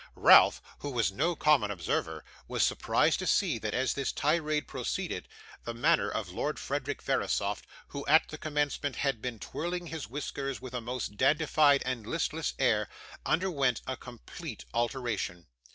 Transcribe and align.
Ralph, 0.15 0.63
who 0.79 0.89
was 0.89 1.11
no 1.11 1.35
common 1.35 1.69
observer, 1.69 2.25
was 2.47 2.63
surprised 2.65 3.19
to 3.19 3.27
see 3.27 3.59
that 3.59 3.75
as 3.75 3.93
this 3.93 4.11
tirade 4.11 4.67
proceeded, 4.67 5.27
the 5.63 5.75
manner 5.75 6.09
of 6.09 6.29
Lord 6.29 6.57
Frederick 6.57 7.03
Verisopht, 7.03 7.67
who 7.89 8.03
at 8.07 8.27
the 8.29 8.39
commencement 8.39 8.95
had 8.95 9.21
been 9.21 9.37
twirling 9.37 9.85
his 9.85 10.07
whiskers 10.09 10.59
with 10.59 10.73
a 10.73 10.81
most 10.81 11.17
dandified 11.17 11.83
and 11.85 12.07
listless 12.07 12.55
air, 12.57 12.89
underwent 13.27 13.81
a 13.85 13.95
complete 13.95 14.65
alteration. 14.73 15.45